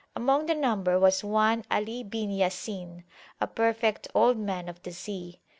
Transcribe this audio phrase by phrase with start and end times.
[0.15, 3.03] Among the number was one Ali bin Ya Sin,
[3.39, 5.39] a perfect old man of the sea.